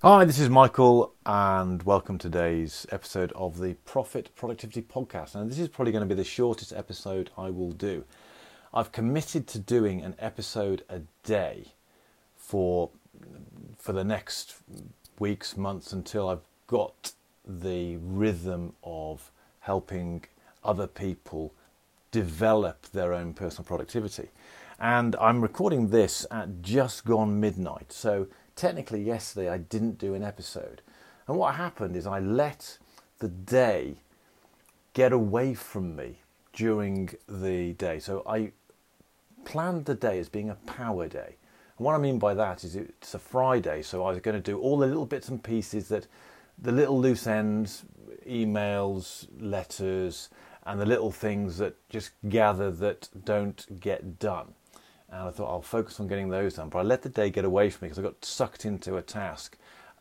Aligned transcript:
Hi, 0.00 0.24
this 0.24 0.38
is 0.38 0.48
Michael, 0.48 1.12
and 1.26 1.82
welcome 1.82 2.18
to 2.18 2.30
today's 2.30 2.86
episode 2.92 3.32
of 3.32 3.58
the 3.58 3.74
Profit 3.84 4.30
Productivity 4.36 4.80
Podcast. 4.80 5.34
And 5.34 5.50
this 5.50 5.58
is 5.58 5.66
probably 5.66 5.90
going 5.90 6.08
to 6.08 6.14
be 6.14 6.14
the 6.14 6.22
shortest 6.22 6.72
episode 6.72 7.30
I 7.36 7.50
will 7.50 7.72
do. 7.72 8.04
I've 8.72 8.92
committed 8.92 9.48
to 9.48 9.58
doing 9.58 10.00
an 10.02 10.14
episode 10.20 10.84
a 10.88 11.00
day 11.24 11.72
for 12.36 12.90
for 13.76 13.92
the 13.92 14.04
next 14.04 14.58
weeks, 15.18 15.56
months 15.56 15.92
until 15.92 16.28
I've 16.28 16.46
got 16.68 17.10
the 17.44 17.96
rhythm 17.96 18.74
of 18.84 19.32
helping 19.58 20.26
other 20.62 20.86
people 20.86 21.52
develop 22.12 22.86
their 22.92 23.12
own 23.12 23.34
personal 23.34 23.64
productivity. 23.64 24.28
And 24.78 25.16
I'm 25.16 25.40
recording 25.40 25.88
this 25.88 26.24
at 26.30 26.62
just 26.62 27.04
gone 27.04 27.40
midnight. 27.40 27.92
So 27.92 28.28
technically 28.58 29.00
yesterday 29.00 29.48
I 29.48 29.58
didn't 29.58 29.98
do 29.98 30.14
an 30.14 30.24
episode. 30.24 30.82
And 31.26 31.38
what 31.38 31.54
happened 31.54 31.94
is 31.94 32.06
I 32.06 32.18
let 32.18 32.78
the 33.20 33.28
day 33.28 33.98
get 34.94 35.12
away 35.12 35.54
from 35.54 35.94
me 35.94 36.18
during 36.52 37.10
the 37.28 37.74
day. 37.74 38.00
So 38.00 38.22
I 38.26 38.50
planned 39.44 39.84
the 39.84 39.94
day 39.94 40.18
as 40.18 40.28
being 40.28 40.50
a 40.50 40.56
power 40.66 41.06
day. 41.06 41.36
And 41.78 41.84
what 41.84 41.94
I 41.94 41.98
mean 41.98 42.18
by 42.18 42.34
that 42.34 42.64
is 42.64 42.74
it's 42.74 43.14
a 43.14 43.18
Friday, 43.18 43.82
so 43.82 44.04
I 44.04 44.10
was 44.10 44.20
going 44.20 44.36
to 44.36 44.42
do 44.42 44.58
all 44.58 44.78
the 44.78 44.86
little 44.88 45.06
bits 45.06 45.28
and 45.28 45.40
pieces 45.40 45.88
that 45.88 46.08
the 46.60 46.72
little 46.72 47.00
loose 47.00 47.28
ends, 47.28 47.84
emails, 48.28 49.28
letters, 49.38 50.30
and 50.66 50.80
the 50.80 50.86
little 50.86 51.12
things 51.12 51.58
that 51.58 51.76
just 51.88 52.10
gather 52.28 52.72
that 52.72 53.08
don't 53.24 53.80
get 53.80 54.18
done 54.18 54.54
and 55.10 55.28
I 55.28 55.30
thought 55.30 55.50
I'll 55.50 55.62
focus 55.62 56.00
on 56.00 56.08
getting 56.08 56.28
those 56.28 56.54
done. 56.54 56.68
But 56.68 56.80
I 56.80 56.82
let 56.82 57.02
the 57.02 57.08
day 57.08 57.30
get 57.30 57.44
away 57.44 57.70
from 57.70 57.86
me 57.86 57.88
because 57.88 57.98
I 57.98 58.02
got 58.02 58.24
sucked 58.24 58.64
into 58.64 58.96
a 58.96 59.02
task. 59.02 59.56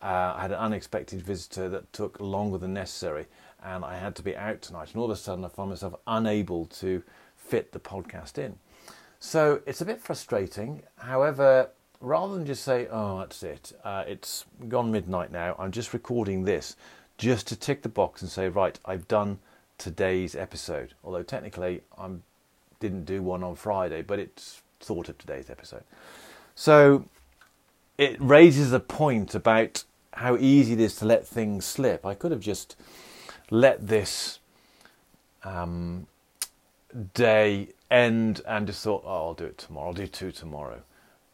Uh, 0.00 0.34
I 0.36 0.42
had 0.42 0.52
an 0.52 0.58
unexpected 0.58 1.22
visitor 1.22 1.68
that 1.68 1.92
took 1.92 2.20
longer 2.20 2.58
than 2.58 2.74
necessary, 2.74 3.26
and 3.62 3.84
I 3.84 3.96
had 3.96 4.16
to 4.16 4.22
be 4.22 4.36
out 4.36 4.62
tonight. 4.62 4.88
And 4.92 4.96
all 4.96 5.04
of 5.04 5.10
a 5.10 5.16
sudden, 5.16 5.44
I 5.44 5.48
found 5.48 5.70
myself 5.70 5.94
unable 6.06 6.66
to 6.66 7.02
fit 7.36 7.72
the 7.72 7.80
podcast 7.80 8.38
in. 8.38 8.58
So 9.20 9.60
it's 9.66 9.80
a 9.80 9.84
bit 9.84 10.00
frustrating. 10.00 10.82
However, 10.96 11.70
rather 12.00 12.34
than 12.34 12.46
just 12.46 12.64
say, 12.64 12.88
"Oh, 12.90 13.20
that's 13.20 13.42
it," 13.42 13.72
uh, 13.84 14.04
it's 14.06 14.44
gone 14.68 14.90
midnight 14.90 15.30
now. 15.30 15.54
I'm 15.58 15.70
just 15.70 15.92
recording 15.92 16.44
this 16.44 16.76
just 17.18 17.46
to 17.48 17.56
tick 17.56 17.82
the 17.82 17.88
box 17.88 18.22
and 18.22 18.30
say, 18.30 18.48
"Right, 18.48 18.78
I've 18.84 19.06
done 19.06 19.38
today's 19.78 20.34
episode." 20.34 20.94
Although 21.04 21.22
technically, 21.22 21.82
I 21.96 22.08
didn't 22.80 23.04
do 23.04 23.22
one 23.22 23.44
on 23.44 23.54
Friday, 23.54 24.02
but 24.02 24.18
it's 24.18 24.62
thought 24.82 25.08
of 25.08 25.18
today's 25.18 25.48
episode. 25.50 25.84
So 26.54 27.08
it 27.98 28.20
raises 28.20 28.72
a 28.72 28.80
point 28.80 29.34
about 29.34 29.84
how 30.14 30.36
easy 30.36 30.74
it 30.74 30.80
is 30.80 30.96
to 30.96 31.06
let 31.06 31.26
things 31.26 31.64
slip. 31.64 32.04
I 32.04 32.14
could 32.14 32.32
have 32.32 32.40
just 32.40 32.76
let 33.50 33.86
this 33.86 34.38
um, 35.44 36.06
day 37.14 37.68
end 37.90 38.40
and 38.46 38.66
just 38.66 38.82
thought, 38.82 39.02
oh, 39.06 39.28
I'll 39.28 39.34
do 39.34 39.44
it 39.44 39.58
tomorrow, 39.58 39.88
I'll 39.88 39.92
do 39.92 40.06
two 40.06 40.32
tomorrow. 40.32 40.82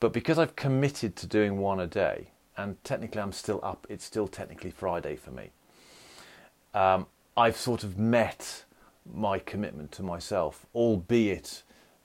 But 0.00 0.12
because 0.12 0.38
I've 0.38 0.56
committed 0.56 1.16
to 1.16 1.26
doing 1.26 1.58
one 1.58 1.80
a 1.80 1.86
day, 1.86 2.28
and 2.56 2.82
technically 2.84 3.20
I'm 3.20 3.32
still 3.32 3.60
up, 3.62 3.86
it's 3.88 4.04
still 4.04 4.28
technically 4.28 4.70
Friday 4.70 5.16
for 5.16 5.30
me, 5.30 5.50
um, 6.74 7.06
I've 7.36 7.56
sort 7.56 7.84
of 7.84 7.98
met 7.98 8.64
my 9.12 9.38
commitment 9.38 9.92
to 9.92 10.02
myself, 10.02 10.66
albeit 10.74 11.62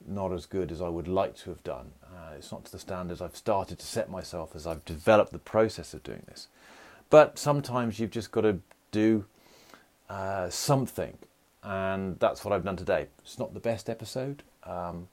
not 0.07 0.31
as 0.31 0.45
good 0.45 0.71
as 0.71 0.81
I 0.81 0.89
would 0.89 1.07
like 1.07 1.35
to 1.37 1.49
have 1.49 1.63
done. 1.63 1.91
Uh, 2.03 2.33
it's 2.37 2.51
not 2.51 2.65
to 2.65 2.71
the 2.71 2.79
standards 2.79 3.21
I've 3.21 3.35
started 3.35 3.79
to 3.79 3.85
set 3.85 4.09
myself 4.09 4.55
as 4.55 4.67
I've 4.67 4.83
developed 4.85 5.31
the 5.31 5.39
process 5.39 5.93
of 5.93 6.03
doing 6.03 6.23
this. 6.27 6.47
But 7.09 7.37
sometimes 7.37 7.99
you've 7.99 8.11
just 8.11 8.31
got 8.31 8.41
to 8.41 8.59
do 8.91 9.25
uh, 10.09 10.49
something, 10.49 11.17
and 11.63 12.19
that's 12.19 12.43
what 12.43 12.53
I've 12.53 12.63
done 12.63 12.75
today. 12.75 13.07
It's 13.23 13.39
not 13.39 13.53
the 13.53 13.59
best 13.59 13.89
episode. 13.89 14.43
Um, 14.63 15.07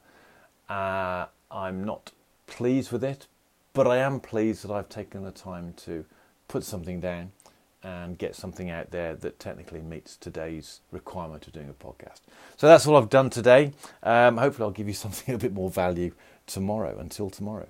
uh, 0.69 1.27
I'm 1.51 1.85
not 1.85 2.13
pleased 2.47 2.93
with 2.93 3.05
it, 3.05 3.27
but 3.73 3.87
I 3.87 3.99
am 3.99 4.21
pleased 4.21 4.65
that 4.65 4.73
I've 4.73 4.89
taken 4.89 5.25
the 5.25 5.31
time 5.31 5.75
to 5.85 6.05
put 6.49 6.65
something 6.65 7.01
down 7.01 7.33
and 7.83 8.19
get 8.19 8.35
something 8.35 8.71
out 8.71 8.91
there 8.91 9.15
that 9.17 9.39
technically 9.39 9.81
meets 9.81 10.17
today's 10.17 10.81
requirement 10.91 11.47
of 11.47 11.53
doing 11.53 11.69
a 11.69 11.73
podcast. 11.73 12.21
So 12.57 12.67
that's 12.67 12.87
all 12.87 12.97
I've 12.97 13.09
done 13.11 13.31
today. 13.31 13.73
Um, 14.03 14.37
hopefully, 14.37 14.67
I'll 14.67 14.73
give 14.73 14.89
you 14.89 14.95
something 15.05 15.35
a 15.35 15.39
bit 15.39 15.53
more 15.53 15.71
value 15.71 16.13
tomorrow. 16.47 16.99
Until 16.99 17.31
tomorrow. 17.31 17.69